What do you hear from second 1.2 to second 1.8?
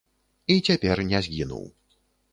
згінуў.